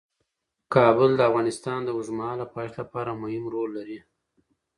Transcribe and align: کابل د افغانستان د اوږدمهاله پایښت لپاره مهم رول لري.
کابل 0.73 1.11
د 1.15 1.21
افغانستان 1.29 1.79
د 1.83 1.89
اوږدمهاله 1.95 2.45
پایښت 2.55 2.75
لپاره 2.81 3.19
مهم 3.21 3.43
رول 3.53 3.69
لري. 3.77 3.99